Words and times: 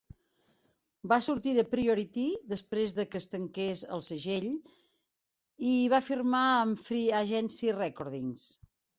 Va 1.09 1.17
sortir 1.23 1.51
de 1.55 1.63
Priority 1.73 2.23
després 2.53 2.95
de 2.99 3.03
que 3.11 3.19
es 3.23 3.27
tanqués 3.33 3.83
el 3.97 4.01
segell 4.07 4.47
i 5.73 5.73
va 5.95 5.99
firmar 6.07 6.41
amb 6.63 6.81
Free 6.87 7.13
Agency 7.19 7.69
Recordings. 7.77 8.47